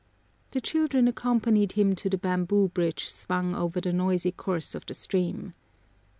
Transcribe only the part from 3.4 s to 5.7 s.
over the noisy course of the stream.